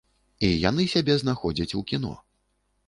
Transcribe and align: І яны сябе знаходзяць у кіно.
І 0.47 0.49
яны 0.69 0.87
сябе 0.95 1.19
знаходзяць 1.25 1.73
у 1.83 1.87
кіно. 1.95 2.17